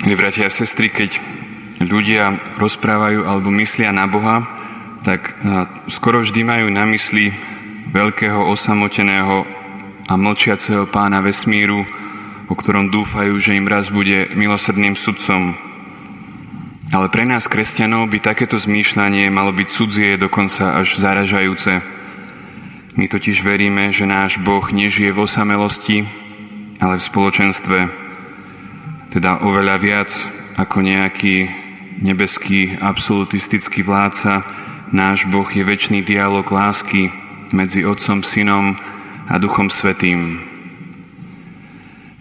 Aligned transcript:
Milí 0.00 0.16
bratia 0.16 0.48
a 0.48 0.52
sestry, 0.52 0.88
keď 0.88 1.20
ľudia 1.84 2.32
rozprávajú 2.56 3.20
alebo 3.20 3.52
myslia 3.60 3.92
na 3.92 4.08
Boha, 4.08 4.48
tak 5.04 5.36
skoro 5.92 6.24
vždy 6.24 6.40
majú 6.40 6.72
na 6.72 6.88
mysli 6.88 7.28
veľkého 7.92 8.48
osamoteného 8.48 9.44
a 10.08 10.16
mlčiaceho 10.16 10.88
pána 10.88 11.20
vesmíru, 11.20 11.84
o 12.48 12.54
ktorom 12.56 12.88
dúfajú, 12.88 13.36
že 13.44 13.60
im 13.60 13.68
raz 13.68 13.92
bude 13.92 14.32
milosrdným 14.32 14.96
sudcom. 14.96 15.52
Ale 16.96 17.12
pre 17.12 17.28
nás, 17.28 17.44
kresťanov, 17.44 18.08
by 18.08 18.24
takéto 18.24 18.56
zmýšľanie 18.56 19.28
malo 19.28 19.52
byť 19.52 19.68
cudzie, 19.68 20.16
dokonca 20.16 20.80
až 20.80 20.96
zaražajúce. 20.96 21.84
My 22.96 23.04
totiž 23.04 23.44
veríme, 23.44 23.92
že 23.92 24.08
náš 24.08 24.40
Boh 24.40 24.64
nežije 24.64 25.12
v 25.12 25.28
osamelosti, 25.28 26.08
ale 26.80 26.96
v 26.96 27.04
spoločenstve 27.04 28.08
teda 29.10 29.42
oveľa 29.42 29.76
viac 29.82 30.10
ako 30.54 30.86
nejaký 30.86 31.50
nebeský 31.98 32.78
absolutistický 32.78 33.82
vládca, 33.82 34.46
náš 34.94 35.26
Boh 35.26 35.46
je 35.50 35.66
väčší 35.66 36.06
dialog 36.06 36.46
lásky 36.46 37.10
medzi 37.50 37.82
Otcom, 37.82 38.22
Synom 38.22 38.78
a 39.26 39.34
Duchom 39.42 39.68
Svetým. 39.70 40.38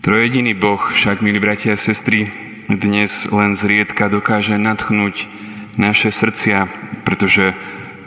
Trojediný 0.01 0.57
Boh 0.57 0.81
však, 0.81 1.21
milí 1.21 1.37
bratia 1.37 1.77
a 1.77 1.79
sestry, 1.79 2.25
dnes 2.69 3.29
len 3.29 3.53
zriedka 3.53 4.09
dokáže 4.09 4.57
natchnúť 4.57 5.29
naše 5.77 6.09
srdcia, 6.09 6.65
pretože 7.05 7.53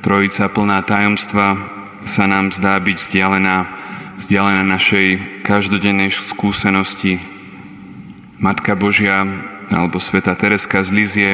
trojica 0.02 0.51
plná 0.51 0.83
tajomstva 0.83 1.59
sa 2.02 2.27
nám 2.27 2.51
zdá 2.51 2.79
byť 2.83 2.96
vzdialená, 2.99 3.57
vzdialená 4.19 4.62
našej 4.66 5.41
každodennej 5.46 6.10
skúsenosti, 6.10 7.23
Matka 8.42 8.74
Božia 8.74 9.23
alebo 9.70 10.02
Sveta 10.02 10.34
Tereska 10.34 10.82
z 10.82 10.91
Lízie, 10.91 11.30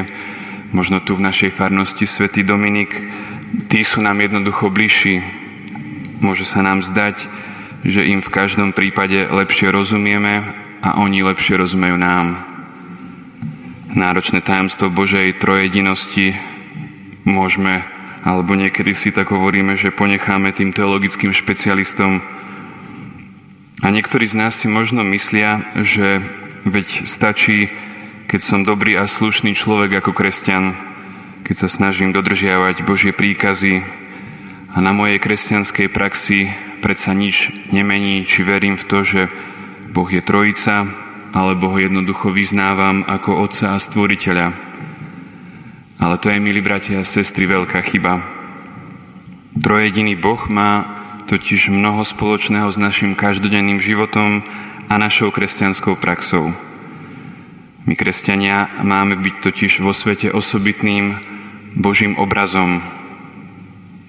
možno 0.77 1.01
tu 1.01 1.17
v 1.17 1.25
našej 1.25 1.57
farnosti 1.57 2.05
Svetý 2.05 2.45
Dominik, 2.45 2.93
tí 3.73 3.81
sú 3.81 4.05
nám 4.05 4.21
jednoducho 4.21 4.69
bližší. 4.69 5.25
Môže 6.21 6.45
sa 6.45 6.61
nám 6.61 6.85
zdať, 6.85 7.17
že 7.81 8.05
im 8.05 8.21
v 8.21 8.29
každom 8.29 8.77
prípade 8.77 9.25
lepšie 9.25 9.73
rozumieme 9.73 10.53
a 10.85 11.01
oni 11.01 11.25
lepšie 11.25 11.57
rozumejú 11.57 11.97
nám. 11.97 12.45
Náročné 13.97 14.45
tajomstvo 14.45 14.93
Božej 14.93 15.41
trojedinosti 15.41 16.37
môžeme, 17.25 17.89
alebo 18.21 18.53
niekedy 18.53 18.93
si 18.93 19.17
tak 19.17 19.33
hovoríme, 19.33 19.81
že 19.81 19.97
ponecháme 19.97 20.53
tým 20.53 20.77
teologickým 20.77 21.33
špecialistom. 21.33 22.21
A 23.81 23.89
niektorí 23.89 24.29
z 24.29 24.37
nás 24.37 24.61
si 24.61 24.69
možno 24.69 25.01
myslia, 25.09 25.65
že 25.73 26.21
Veď 26.69 27.09
stačí, 27.09 27.73
keď 28.29 28.41
som 28.45 28.61
dobrý 28.61 29.01
a 29.01 29.09
slušný 29.09 29.57
človek 29.57 30.05
ako 30.05 30.13
kresťan, 30.13 30.77
keď 31.49 31.65
sa 31.65 31.69
snažím 31.73 32.13
dodržiavať 32.13 32.85
Božie 32.85 33.17
príkazy 33.17 33.81
a 34.69 34.77
na 34.85 34.93
mojej 34.93 35.17
kresťanskej 35.17 35.89
praxi 35.89 36.53
predsa 36.85 37.17
nič 37.17 37.49
nemení, 37.73 38.21
či 38.29 38.45
verím 38.45 38.77
v 38.77 38.85
to, 38.85 39.01
že 39.01 39.33
Boh 39.97 40.13
je 40.13 40.21
trojica, 40.21 40.85
alebo 41.33 41.73
ho 41.73 41.81
jednoducho 41.81 42.37
vyznávam 42.37 43.01
ako 43.09 43.49
Otca 43.49 43.73
a 43.73 43.81
Stvoriteľa. 43.81 44.53
Ale 46.05 46.15
to 46.21 46.29
je, 46.29 46.37
milí 46.37 46.61
bratia 46.61 47.01
a 47.01 47.09
sestry, 47.09 47.49
veľká 47.49 47.81
chyba. 47.81 48.21
Trojediný 49.57 50.21
Boh 50.21 50.45
má 50.53 50.85
totiž 51.33 51.73
mnoho 51.73 52.05
spoločného 52.05 52.69
s 52.69 52.77
našim 52.77 53.17
každodenným 53.17 53.81
životom 53.81 54.45
a 54.89 54.97
našou 54.97 55.29
kresťanskou 55.29 56.01
praxou. 56.01 56.49
My, 57.85 57.93
kresťania, 57.93 58.81
máme 58.81 59.21
byť 59.21 59.35
totiž 59.45 59.85
vo 59.85 59.93
svete 59.93 60.33
osobitným 60.33 61.21
Božím 61.77 62.17
obrazom. 62.17 62.81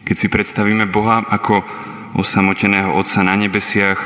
Keď 0.07 0.15
si 0.15 0.27
predstavíme 0.31 0.87
Boha 0.87 1.19
ako 1.27 1.67
osamoteného 2.15 2.95
Otca 2.95 3.27
na 3.27 3.35
nebesiach, 3.35 3.99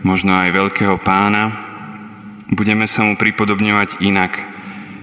možno 0.00 0.32
aj 0.32 0.56
veľkého 0.56 0.96
pána, 0.96 1.52
budeme 2.48 2.88
sa 2.88 3.04
mu 3.04 3.20
pripodobňovať 3.20 4.00
inak, 4.00 4.40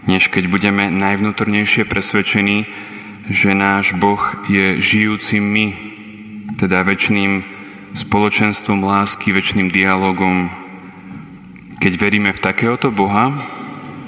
než 0.09 0.33
keď 0.33 0.49
budeme 0.49 0.89
najvnútornejšie 0.89 1.85
presvedčení, 1.85 2.65
že 3.29 3.53
náš 3.53 3.93
Boh 3.93 4.21
je 4.49 4.81
žijúcim 4.81 5.41
my, 5.41 5.65
teda 6.57 6.81
väčšným 6.81 7.45
spoločenstvom 7.93 8.85
lásky, 8.85 9.33
väčšným 9.33 9.69
dialogom, 9.69 10.64
keď 11.85 12.01
veríme 12.01 12.33
v 12.33 12.41
takéhoto 12.41 12.89
Boha, 12.89 13.29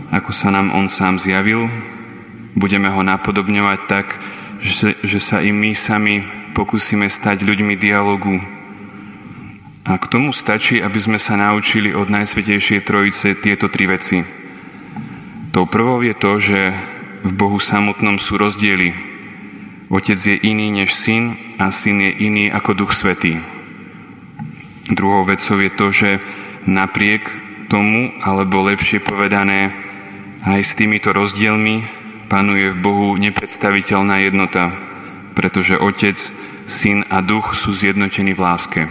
ako 0.09 0.33
sa 0.33 0.49
nám 0.49 0.73
On 0.73 0.89
sám 0.89 1.21
zjavil, 1.21 1.69
budeme 2.57 2.89
ho 2.89 3.05
napodobňovať 3.05 3.79
tak, 3.85 4.17
že, 4.57 4.97
že 5.05 5.21
sa 5.21 5.45
i 5.45 5.53
my 5.53 5.77
sami 5.77 6.25
pokúsime 6.57 7.05
stať 7.05 7.45
ľuďmi 7.45 7.77
dialogu. 7.77 8.41
A 9.85 9.93
k 10.01 10.09
tomu 10.09 10.33
stačí, 10.33 10.81
aby 10.81 10.97
sme 10.97 11.21
sa 11.21 11.37
naučili 11.37 11.93
od 11.93 12.09
Najsvetejšej 12.09 12.81
Trojice 12.81 13.37
tieto 13.37 13.69
tri 13.69 13.85
veci. 13.85 14.25
Tou 15.53 15.69
prvou 15.69 16.01
je 16.01 16.17
to, 16.17 16.41
že 16.41 16.73
v 17.21 17.31
Bohu 17.37 17.61
samotnom 17.61 18.17
sú 18.17 18.41
rozdiely. 18.41 18.89
Otec 19.93 20.17
je 20.17 20.33
iný 20.49 20.73
než 20.73 20.97
syn 20.97 21.37
a 21.61 21.69
syn 21.69 22.01
je 22.01 22.25
iný 22.25 22.49
ako 22.49 22.73
Duch 22.73 22.97
Svetý. 22.97 23.37
Druhou 24.89 25.29
vecou 25.29 25.61
je 25.61 25.69
to, 25.69 25.93
že 25.93 26.09
napriek 26.65 27.45
tomu, 27.67 28.15
alebo 28.23 28.63
lepšie 28.63 29.03
povedané, 29.03 29.75
aj 30.47 30.63
s 30.63 30.75
týmito 30.79 31.11
rozdielmi 31.11 31.83
panuje 32.31 32.71
v 32.71 32.77
Bohu 32.79 33.07
nepredstaviteľná 33.19 34.23
jednota, 34.23 34.75
pretože 35.35 35.79
Otec, 35.79 36.19
Syn 36.67 37.07
a 37.07 37.23
Duch 37.23 37.55
sú 37.55 37.71
zjednotení 37.71 38.35
v 38.35 38.43
láske. 38.43 38.81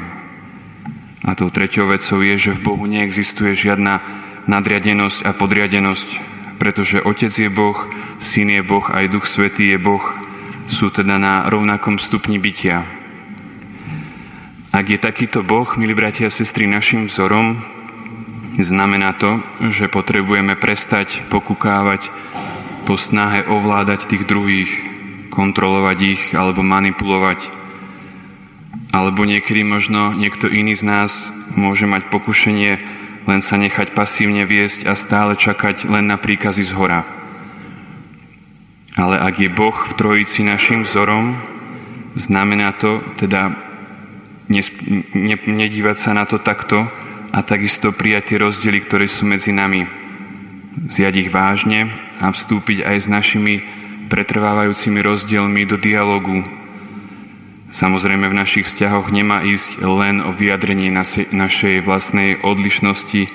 A 1.24 1.36
tou 1.36 1.52
treťou 1.52 1.92
vecou 1.92 2.24
je, 2.24 2.34
že 2.36 2.56
v 2.56 2.64
Bohu 2.64 2.84
neexistuje 2.88 3.52
žiadna 3.52 4.00
nadriadenosť 4.48 5.28
a 5.28 5.36
podriadenosť, 5.36 6.08
pretože 6.56 7.04
Otec 7.04 7.32
je 7.32 7.50
Boh, 7.52 7.76
Syn 8.16 8.48
je 8.48 8.62
Boh, 8.64 8.84
aj 8.88 9.12
Duch 9.12 9.28
Svetý 9.28 9.76
je 9.76 9.78
Boh, 9.80 10.04
sú 10.66 10.88
teda 10.88 11.20
na 11.20 11.44
rovnakom 11.52 12.00
stupni 12.00 12.40
bytia. 12.40 12.86
Ak 14.72 14.88
je 14.88 15.00
takýto 15.00 15.40
Boh, 15.44 15.68
milí 15.76 15.92
bratia 15.92 16.28
a 16.28 16.32
sestry, 16.32 16.68
našim 16.68 17.08
vzorom, 17.08 17.75
Znamená 18.56 19.12
to, 19.12 19.44
že 19.68 19.92
potrebujeme 19.92 20.56
prestať 20.56 21.20
pokukávať 21.28 22.08
po 22.88 22.96
snahe 22.96 23.44
ovládať 23.44 24.08
tých 24.08 24.24
druhých, 24.24 24.72
kontrolovať 25.28 25.98
ich 26.00 26.22
alebo 26.32 26.64
manipulovať. 26.64 27.52
Alebo 28.96 29.28
niekedy 29.28 29.60
možno 29.60 30.16
niekto 30.16 30.48
iný 30.48 30.72
z 30.72 30.88
nás 30.88 31.28
môže 31.52 31.84
mať 31.84 32.08
pokušenie 32.08 32.72
len 33.26 33.42
sa 33.42 33.58
nechať 33.58 33.92
pasívne 33.92 34.46
viesť 34.46 34.86
a 34.86 34.94
stále 34.94 35.34
čakať 35.34 35.90
len 35.90 36.06
na 36.06 36.16
príkazy 36.16 36.62
z 36.62 36.72
hora. 36.72 37.02
Ale 38.96 39.20
ak 39.20 39.34
je 39.36 39.50
Boh 39.52 39.74
v 39.74 39.92
trojici 39.92 40.40
našim 40.46 40.86
vzorom, 40.86 41.36
znamená 42.16 42.72
to 42.72 43.04
teda 43.20 43.52
nedívať 45.44 45.96
sa 45.98 46.16
na 46.16 46.24
to 46.24 46.40
takto, 46.40 46.88
a 47.36 47.44
takisto 47.44 47.92
prijať 47.92 48.32
tie 48.32 48.38
rozdiely, 48.40 48.80
ktoré 48.80 49.04
sú 49.04 49.28
medzi 49.28 49.52
nami. 49.52 49.84
Zjať 50.88 51.14
ich 51.20 51.28
vážne 51.28 51.92
a 52.16 52.32
vstúpiť 52.32 52.80
aj 52.80 52.96
s 52.96 53.08
našimi 53.12 53.60
pretrvávajúcimi 54.08 55.04
rozdielmi 55.04 55.68
do 55.68 55.76
dialogu. 55.76 56.40
Samozrejme 57.68 58.32
v 58.32 58.38
našich 58.40 58.64
vzťahoch 58.64 59.12
nemá 59.12 59.44
ísť 59.44 59.84
len 59.84 60.24
o 60.24 60.32
vyjadrenie 60.32 60.88
našej 61.28 61.84
vlastnej 61.84 62.40
odlišnosti, 62.40 63.28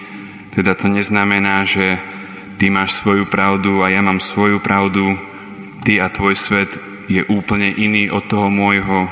teda 0.58 0.74
to 0.74 0.90
neznamená, 0.90 1.62
že 1.62 2.02
ty 2.58 2.74
máš 2.74 2.98
svoju 2.98 3.30
pravdu 3.30 3.86
a 3.86 3.94
ja 3.94 4.02
mám 4.02 4.18
svoju 4.18 4.58
pravdu, 4.58 5.14
ty 5.86 6.02
a 6.02 6.10
tvoj 6.10 6.34
svet 6.34 6.74
je 7.06 7.22
úplne 7.30 7.70
iný 7.70 8.10
od 8.10 8.26
toho 8.26 8.50
môjho. 8.50 9.12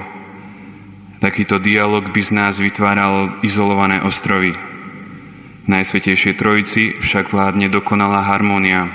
Takýto 1.19 1.59
dialog 1.61 2.09
by 2.09 2.21
z 2.23 2.31
nás 2.31 2.57
vytváral 2.57 3.37
izolované 3.43 3.99
ostrovy. 4.01 4.68
Najsvetejšej 5.69 6.33
Trojici 6.33 6.97
však 6.97 7.29
vládne 7.29 7.69
dokonalá 7.69 8.25
harmónia. 8.25 8.89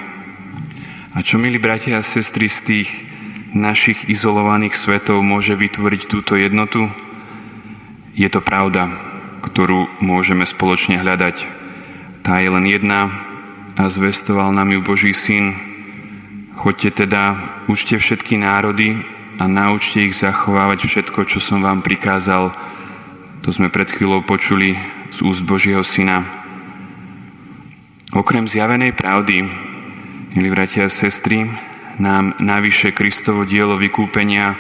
A 1.15 1.23
čo, 1.23 1.39
milí 1.39 1.63
bratia 1.63 2.03
a 2.03 2.03
sestry, 2.03 2.51
z 2.51 2.61
tých 2.67 2.89
našich 3.55 4.11
izolovaných 4.11 4.75
svetov 4.75 5.23
môže 5.23 5.55
vytvoriť 5.55 6.11
túto 6.11 6.35
jednotu? 6.35 6.91
Je 8.19 8.27
to 8.27 8.43
pravda, 8.43 8.91
ktorú 9.47 9.87
môžeme 10.03 10.43
spoločne 10.43 10.99
hľadať. 10.99 11.47
Tá 12.27 12.43
je 12.43 12.51
len 12.51 12.67
jedna 12.67 13.07
a 13.79 13.87
zvestoval 13.87 14.51
nám 14.51 14.75
ju 14.75 14.83
Boží 14.83 15.15
syn. 15.15 15.55
Choďte 16.59 17.07
teda, 17.07 17.39
učte 17.71 18.03
všetky 18.03 18.35
národy 18.35 18.99
a 19.39 19.47
naučte 19.47 20.11
ich 20.11 20.19
zachovávať 20.19 20.91
všetko, 20.91 21.23
čo 21.31 21.39
som 21.39 21.63
vám 21.63 21.87
prikázal. 21.87 22.51
To 23.47 23.49
sme 23.55 23.71
pred 23.71 23.87
chvíľou 23.95 24.27
počuli 24.27 24.75
z 25.15 25.23
úst 25.23 25.47
Božieho 25.47 25.87
syna. 25.87 26.44
Okrem 28.15 28.47
zjavenej 28.47 28.95
pravdy 28.95 29.43
Milí 30.39 30.51
bratia 30.51 30.87
a 30.87 30.91
sestry, 30.91 31.51
nám 31.99 32.39
navyše 32.39 32.95
Kristovo 32.95 33.43
dielo 33.43 33.75
vykúpenia 33.75 34.55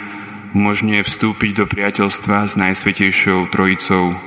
umožňuje 0.55 1.03
vstúpiť 1.03 1.63
do 1.63 1.65
priateľstva 1.67 2.51
s 2.51 2.59
Najsvetejšou 2.59 3.51
Trojicou. 3.55 4.19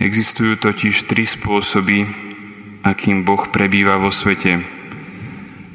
Existujú 0.00 0.56
totiž 0.56 1.08
tri 1.08 1.28
spôsoby, 1.28 2.08
akým 2.84 3.24
Boh 3.24 3.52
prebýva 3.52 4.00
vo 4.00 4.08
svete. 4.08 4.64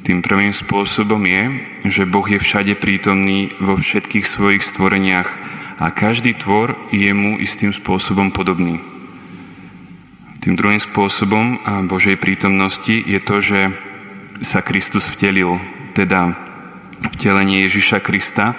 Tým 0.02 0.18
prvým 0.22 0.50
spôsobom 0.50 1.22
je, 1.22 1.42
že 1.90 2.10
Boh 2.10 2.26
je 2.26 2.42
všade 2.42 2.74
prítomný 2.74 3.54
vo 3.62 3.78
všetkých 3.78 4.26
svojich 4.26 4.66
stvoreniach 4.66 5.30
a 5.78 5.90
každý 5.94 6.34
tvor 6.34 6.74
je 6.90 7.10
mu 7.14 7.38
istým 7.38 7.70
spôsobom 7.70 8.34
podobný. 8.34 8.91
Tým 10.42 10.58
druhým 10.58 10.82
spôsobom 10.82 11.62
Božej 11.86 12.18
prítomnosti 12.18 12.90
je 12.90 13.22
to, 13.22 13.38
že 13.38 13.70
sa 14.42 14.58
Kristus 14.58 15.06
vtelil, 15.06 15.62
teda 15.94 16.34
vtelenie 17.14 17.62
Ježiša 17.62 18.02
Krista, 18.02 18.58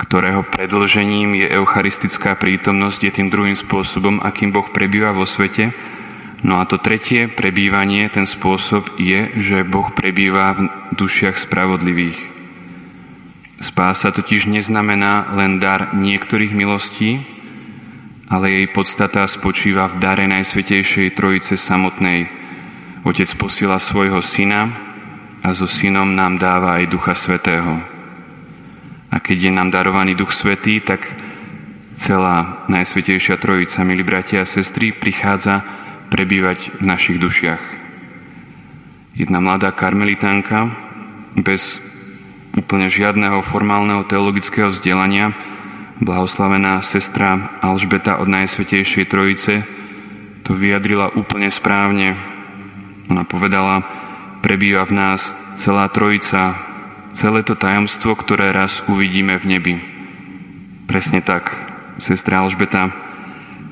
ktorého 0.00 0.40
predlžením 0.40 1.36
je 1.36 1.52
eucharistická 1.52 2.32
prítomnosť, 2.40 3.00
je 3.04 3.12
tým 3.12 3.28
druhým 3.28 3.52
spôsobom, 3.60 4.24
akým 4.24 4.56
Boh 4.56 4.64
prebýva 4.72 5.12
vo 5.12 5.28
svete. 5.28 5.76
No 6.40 6.56
a 6.60 6.64
to 6.64 6.80
tretie 6.80 7.28
prebývanie, 7.28 8.08
ten 8.08 8.24
spôsob 8.24 8.96
je, 8.96 9.36
že 9.36 9.68
Boh 9.68 9.92
prebýva 9.92 10.56
v 10.56 10.60
dušiach 10.96 11.36
spravodlivých. 11.36 12.16
Spása 13.60 14.16
totiž 14.16 14.48
neznamená 14.48 15.28
len 15.36 15.60
dar 15.60 15.92
niektorých 15.92 16.56
milostí, 16.56 17.20
ale 18.28 18.46
jej 18.50 18.66
podstata 18.72 19.28
spočíva 19.28 19.88
v 19.90 20.00
dare 20.00 20.24
Najsvetejšej 20.24 21.12
Trojice 21.12 21.60
samotnej. 21.60 22.28
Otec 23.04 23.28
posiela 23.36 23.76
svojho 23.76 24.24
syna 24.24 24.72
a 25.44 25.52
so 25.52 25.68
synom 25.68 26.16
nám 26.16 26.40
dáva 26.40 26.80
aj 26.80 26.88
Ducha 26.88 27.12
Svetého. 27.12 27.84
A 29.12 29.16
keď 29.20 29.48
je 29.48 29.52
nám 29.52 29.68
darovaný 29.68 30.16
Duch 30.16 30.32
Svetý, 30.32 30.80
tak 30.80 31.04
celá 31.94 32.64
Najsvetejšia 32.66 33.36
Trojica, 33.36 33.84
milí 33.84 34.02
bratia 34.02 34.42
a 34.42 34.48
sestry, 34.48 34.90
prichádza 34.90 35.60
prebývať 36.08 36.80
v 36.80 36.82
našich 36.82 37.20
dušiach. 37.20 37.62
Jedna 39.14 39.38
mladá 39.38 39.70
karmelitánka 39.70 40.74
bez 41.38 41.78
úplne 42.54 42.90
žiadneho 42.90 43.42
formálneho 43.42 44.02
teologického 44.06 44.70
vzdelania, 44.70 45.34
blahoslavená 46.02 46.82
sestra 46.82 47.58
Alžbeta 47.62 48.18
od 48.18 48.26
Najsvetejšej 48.26 49.06
Trojice, 49.06 49.62
to 50.42 50.52
vyjadrila 50.52 51.14
úplne 51.14 51.48
správne. 51.48 52.18
Ona 53.08 53.24
povedala, 53.24 53.86
prebýva 54.42 54.84
v 54.84 54.92
nás 54.92 55.32
celá 55.54 55.86
Trojica, 55.88 56.58
celé 57.14 57.46
to 57.46 57.54
tajomstvo, 57.54 58.12
ktoré 58.18 58.50
raz 58.50 58.82
uvidíme 58.90 59.38
v 59.38 59.44
nebi. 59.56 59.74
Presne 60.84 61.24
tak, 61.24 61.54
sestra 61.96 62.44
Alžbeta, 62.44 62.92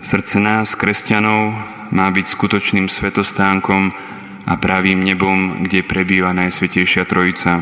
srdce 0.00 0.40
nás, 0.40 0.72
kresťanov, 0.78 1.52
má 1.92 2.08
byť 2.08 2.24
skutočným 2.24 2.88
svetostánkom 2.88 3.92
a 4.48 4.52
pravým 4.56 5.04
nebom, 5.04 5.60
kde 5.68 5.84
prebýva 5.84 6.32
Najsvetejšia 6.32 7.04
Trojica. 7.04 7.60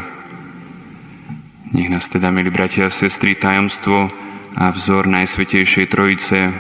Nech 1.75 1.91
nás 1.91 2.07
teda, 2.07 2.31
milí 2.31 2.51
bratia 2.51 2.87
a 2.87 2.95
sestry, 2.95 3.35
tajomstvo 3.35 4.30
a 4.57 4.71
vzor 4.71 5.07
Najsvetejšej 5.07 5.87
Trojice 5.87 6.55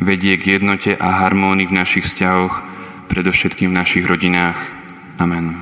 vedie 0.00 0.36
k 0.40 0.60
jednote 0.60 0.96
a 0.96 1.24
harmónii 1.24 1.68
v 1.68 1.76
našich 1.76 2.08
vzťahoch, 2.08 2.64
predovšetkým 3.08 3.70
v 3.72 3.78
našich 3.78 4.04
rodinách. 4.08 4.58
Amen. 5.20 5.60